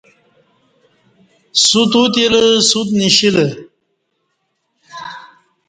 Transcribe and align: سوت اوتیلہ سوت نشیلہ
سوت 1.67 1.91
اوتیلہ 1.99 2.43
سوت 2.69 2.89
نشیلہ 2.99 3.45